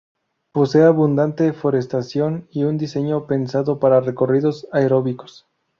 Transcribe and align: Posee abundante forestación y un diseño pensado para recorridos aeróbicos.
Posee 0.51 0.81
abundante 0.83 1.53
forestación 1.53 2.47
y 2.49 2.63
un 2.63 2.75
diseño 2.79 3.27
pensado 3.27 3.79
para 3.79 4.01
recorridos 4.01 4.65
aeróbicos. 4.71 5.45